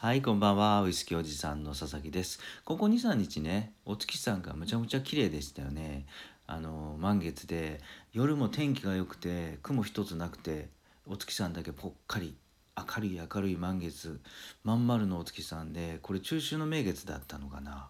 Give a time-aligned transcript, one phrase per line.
[0.00, 0.80] はい、こんばんは。
[0.82, 2.38] ウイスキーおじさんの佐々木です。
[2.64, 6.06] ここ2、3日ね、お月さんがむちゃむちゃ綺麗でしたよね。
[6.46, 7.80] あの、満月で、
[8.12, 10.68] 夜も天気が良くて、雲一つなくて、
[11.04, 12.36] お月さんだけぽっかり、
[12.86, 14.20] 明るい明るい満月、
[14.64, 17.88] まん丸のお月さんで、これ中秋の名月だったのかな。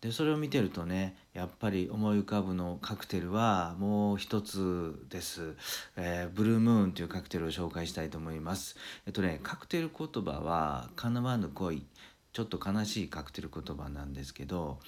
[0.00, 5.54] で、それを見てるとね、やっぱり思い浮かぶのカクテルはもう一つです。
[5.96, 8.76] えーブルームーンというカクテルを紹介したいと思います。
[9.06, 11.86] えっとね、カクテル言葉は、叶わぬ恋、
[12.32, 14.80] ちょっと悲しいカクテル言葉なんですけど、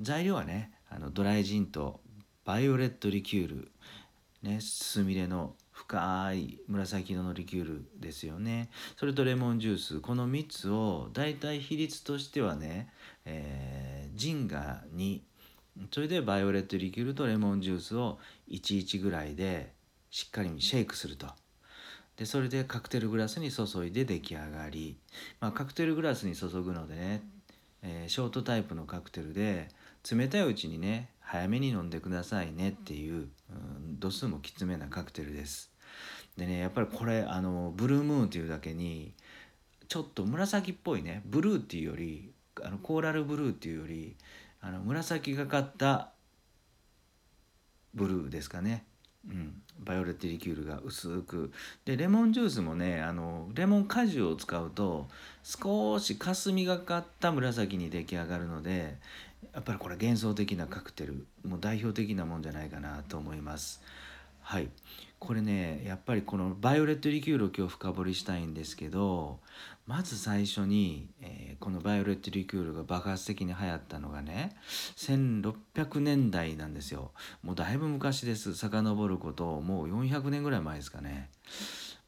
[0.00, 2.00] 材料はね、あのドライジンと
[2.44, 3.72] バイオレットリキュール、
[4.42, 5.54] ね、すみれの
[5.86, 8.70] 深い紫色のリキュールですよね。
[8.96, 12.88] それとレモンジュース、この3つを大体比率としてはね、
[13.24, 15.20] えージンが2、
[15.90, 19.72] それでバイオレットリキュールとレモンジュースを11ぐらいで
[20.10, 21.26] しっかりシェイクすると。
[22.16, 24.96] でそれでカクテルグラスに注いで出来上がり、
[25.40, 27.22] まあ、カクテルグラスに注ぐのでね、
[27.82, 29.68] えーショートタイプのカクテルで
[30.08, 35.73] 冷たいうちにね早めに飲んでくださいねっていう、うん、度数もきつめなカクテルです。
[36.36, 39.12] でねやっぱりこれあのブルームーンっていうだけに
[39.88, 42.32] ちょっと紫っぽいねブルーっていうより
[42.62, 44.16] あのコーラルブルーっていうより
[44.60, 46.10] あの紫がかった
[47.94, 48.84] ブルーですかね。
[49.26, 51.52] うん、バイオレットリキュールが薄く。
[51.84, 55.08] でレモンジュースもねあのレモン果汁を使うと
[55.42, 58.96] 少し霞がかった紫に出来上がるので
[59.54, 63.80] やっぱりこれ幻想的なカクテルもう代表的なもんじゃないかなと思います。
[64.44, 64.68] はい。
[65.18, 69.40] これねやっぱりこのバイオレットリキュールを今日深掘りしたいんですけど
[69.86, 74.54] まず最初に、えーこのバイオレットリキュールが爆発的に流行ったのがね
[74.96, 77.12] 1600年代なんですよ。
[77.42, 78.54] もうだいぶ昔です。
[78.54, 81.30] 遡ることもう400年ぐらい前ですかね。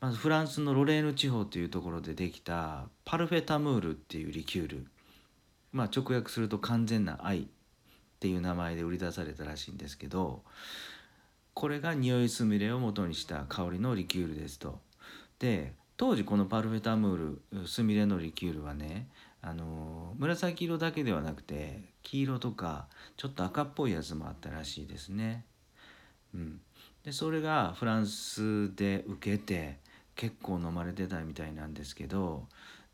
[0.01, 4.87] まずフランスのロレーヌ地方というところでできたパルフェタムールっていうリキュール。
[5.73, 7.47] まあ直訳すると完全な愛っ
[8.21, 10.43] ていう名前で売り出されたらしいんですけど
[11.57, 14.79] これが匂いすみれを元にした香りのリキュールですと。
[15.39, 19.09] で当時このパルフェタムールすみれのリキュールはね
[19.41, 25.47] あの紫色だけではなくて黄色とかちょっと赤っぽいやつもあったらしいですね。
[26.35, 26.61] うん、
[27.05, 29.79] でそれがフランスで受けて
[30.15, 32.49] 結構飲まれてたみたいなんですけど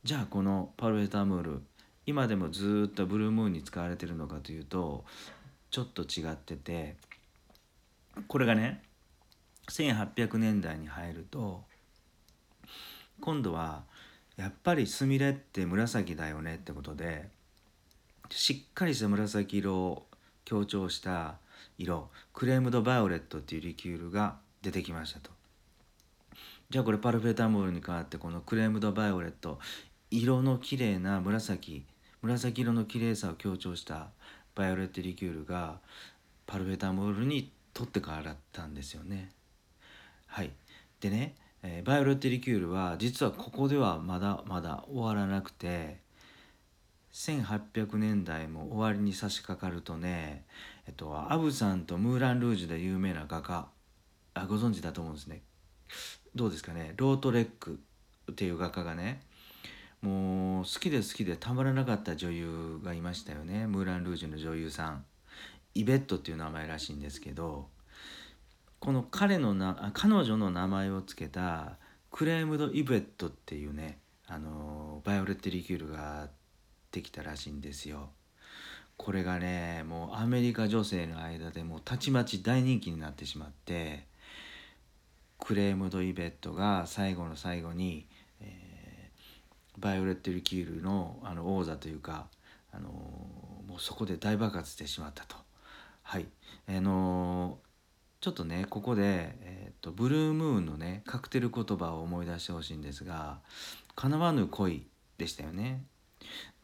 [0.05, 1.63] じゃあこのパルフェタムール
[2.07, 5.05] 今でもずっとブルームーンに使われてるのかというと
[5.73, 6.95] ちょっと違ってて
[8.29, 8.83] これがね
[9.69, 11.63] 1800年代に入ると
[13.21, 13.85] 今度は
[14.37, 17.29] やっぱりスミレって紫だよねってことで
[18.31, 20.07] しっかりした紫色を
[20.45, 21.37] 強調した
[21.79, 25.31] 色クレームドバイオレットっていうリキュールが出てきましたと。
[26.71, 29.59] じゃあこれパルフェタムールに代わってこのクレームドバイオレット
[30.11, 31.85] 色の綺麗な紫
[32.23, 34.09] 紫色の綺麗さを強調した
[34.55, 35.81] バイオレットリキュールが
[36.47, 39.31] パルフェタムールに取って代わったんですよね。
[40.27, 40.51] はい、
[41.01, 46.01] でね、えーバイオレットリキュールは実はここではまだまだ終わらなくて
[47.13, 50.45] 1800年代も終わりに差し掛かるとね、
[50.87, 53.69] えっと、アブサンとムーラン・ルージュで有名な画家
[54.35, 55.43] あご存知だと思うんですね。
[56.35, 57.79] どうですかねロートレック
[58.31, 59.21] っていう画家がね
[60.01, 65.05] もう好きで好きでたまらなかった女優がいましたよねムーラン・ルージュの女優さん
[65.75, 67.69] イベットっていう名前らしいんですけど
[68.79, 71.77] この彼のな彼女の名前を付けた
[72.11, 76.29] クレームド・イベットっていうねあのバイオレット・リキュールが
[76.91, 78.11] できたらしいんですよ。
[78.97, 84.07] これがねもうアメリカ女性の間でもうたちまち大人気になってしまって
[85.39, 88.07] クレームド・イベットが最後の最後に、
[88.41, 88.73] えー
[89.79, 92.27] バイオレット・リキュールのあの王座というか、
[92.73, 95.37] あのもうそこで大爆発してしまったと。
[96.03, 96.27] はい
[96.69, 97.59] あの
[98.21, 99.03] ちょっとねここで、
[99.41, 103.41] えー、とブルームーンのねカクテル言葉を思い出してほしいんですが
[103.97, 104.87] 「叶わぬ恋」
[105.19, 105.85] でしたよね。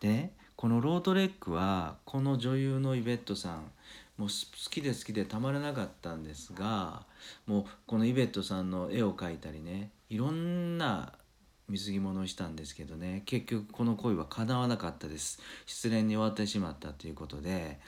[0.00, 3.70] でこのロートレックはこの女優のイベットさん
[4.16, 7.06] もう好きで好きでたまらなかったんですが
[7.46, 11.12] もうこのイベットさんの絵を描いたりねいろんな
[11.68, 17.78] 貢ぎ物をしたんですけどね結局この恋は叶わなかったです失恋に終わってしまったということで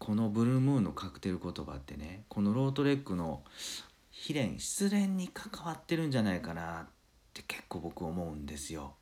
[0.00, 3.44] このブルームーンのカクテル言葉ってねこのロートレックの
[4.28, 6.86] 悲恋失恋に関わってるんじゃないかなっ
[7.34, 8.94] て結構僕思うんですよ。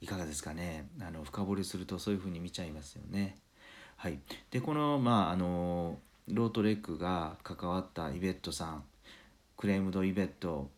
[0.00, 0.88] いかがですかね？
[1.00, 3.36] あの深掘りするとそういう風に見ちゃいますよね。
[3.96, 4.18] はい。
[4.50, 5.98] でこのまああの
[6.28, 8.84] ロートレックが関わったイベットさん
[9.56, 10.70] クレームドイベット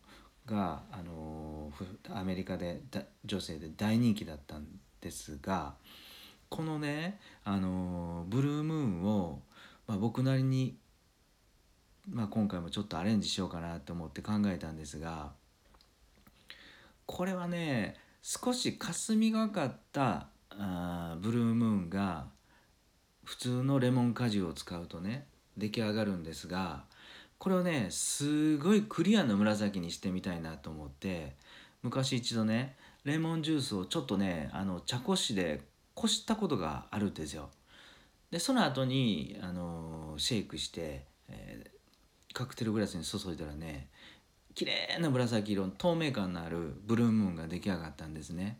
[0.45, 1.71] があの
[2.13, 2.81] アメリカで
[3.23, 4.67] 女性で大人気だったん
[5.01, 5.73] ですが
[6.49, 9.41] このねあのブルームーンを、
[9.87, 10.77] まあ、僕なりに、
[12.09, 15.31] まあ、今回もちょっとアレンジしようかなと思って考えたんですが
[17.05, 22.27] これはね少し霞がかったあブルームーンが
[23.23, 25.27] 普通のレモン果汁を使うとね
[25.57, 26.83] 出来上がるんですが
[27.37, 31.35] これをねすごいクリアな紫にしてみたいなと思って
[31.83, 35.61] 昔一度ねレモンジュースをちょっとねあの茶こしで
[35.95, 37.49] こしたことがあるんですよ。
[38.29, 43.87] でその後にあのシェイクして、えー、カクテルグラスに注いだらね
[44.53, 48.59] 綺麗な紫色の透明感のあるブルームーンが出来上がったんですね。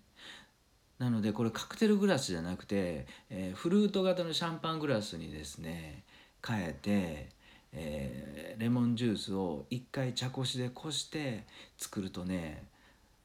[0.99, 6.03] なのでこれカクテルグラスじゃなくて、えー、フルート型のシャンパングラスにですね
[6.45, 7.29] 変えて、
[7.73, 11.43] えー、レモンジュースを一回茶こしでこして
[11.77, 12.63] 作るとね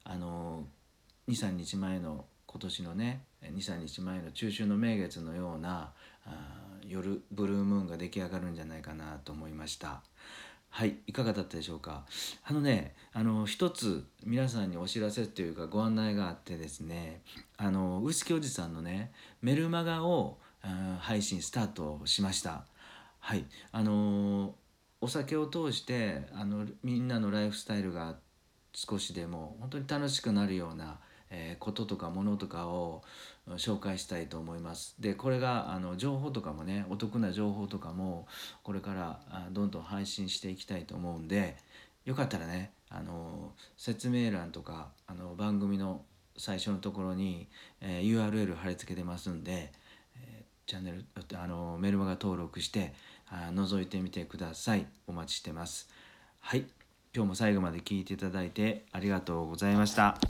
[0.03, 0.65] あの
[1.29, 5.93] 23日前の今年のね23日前の中秋の名月のような
[6.25, 6.31] あ
[6.85, 10.01] 夜ブルームーンが出来上がるんじゃないかなと思いました。
[10.69, 12.05] はいいかがだったでしょうか？
[12.43, 17.21] あのねあの一つ皆さんにお知らせというかご案内があってですね
[17.57, 19.11] あのウイスキーおじさんのね
[19.41, 20.37] メルマガを
[20.99, 22.65] 配信スタートしました。
[23.19, 24.55] はいあの
[25.01, 28.17] お酒を通してあのみんなのライフスタイルが
[28.73, 30.99] 少しでも本当に楽しくなるような
[31.31, 33.01] えー、こととかものとかを
[33.57, 34.95] 紹介したいと思います。
[34.99, 38.27] でこれがあの情報とかもねお得な情報とかも
[38.63, 39.19] これから
[39.51, 41.57] どんどん配信していきたいと思うんで
[42.05, 46.03] よかったらねあの説明欄とかあの番組の
[46.37, 47.47] 最初のところに、
[47.81, 49.71] えー、URL 貼り付けてますんで、
[50.17, 51.05] えー、チャンネル
[51.37, 52.93] あのメルマガ登録して
[53.29, 54.85] あ覗いてみてください。
[55.07, 55.89] お待ちしてます。
[56.39, 56.65] はい。
[57.13, 60.30] 今日も最後まで聞いていただいてありがとうございました。